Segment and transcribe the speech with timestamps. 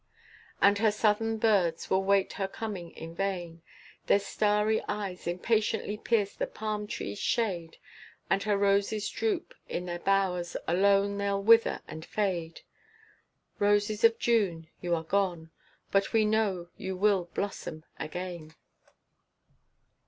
[0.63, 3.61] And her southern birds will wait her coming in vain,
[4.07, 7.77] Their starry eyes impatiently pierce the palm trees' shade,
[8.27, 12.61] And her roses droop in their bowers, alone they'll wither and fade.
[13.59, 15.51] Roses of June you are gone,
[15.91, 18.55] but we know you will blossom again.